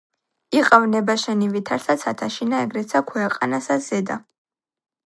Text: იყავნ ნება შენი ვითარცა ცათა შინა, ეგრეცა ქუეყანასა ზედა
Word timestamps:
იყავნ 0.59 0.87
ნება 0.93 1.15
შენი 1.23 1.49
ვითარცა 1.57 1.97
ცათა 2.05 2.31
შინა, 2.39 2.65
ეგრეცა 2.69 3.05
ქუეყანასა 3.13 3.81
ზედა 3.91 4.21